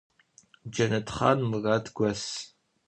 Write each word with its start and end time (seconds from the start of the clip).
Cenetxhan 0.73 1.39
Murat 1.49 1.85
gos. 1.97 2.23